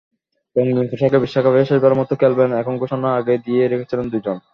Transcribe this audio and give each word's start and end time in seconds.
রঙিন 0.55 0.87
পোশাকে 0.91 1.17
বিশ্বকাপেই 1.23 1.67
শেষবারের 1.69 1.99
মতো 1.99 2.13
খেলবেন—এমন 2.21 2.73
ঘোষণা 2.81 3.09
আগেই 3.19 3.39
দিয়ে 3.45 3.63
রেখেছিলেন 3.65 4.05
দুজন। 4.09 4.37